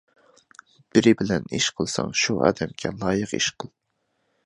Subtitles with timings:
[0.95, 3.75] بىرى بىلەن ئىش قىلساڭ شۇ ئادەمگە لايىق ئىش قىل.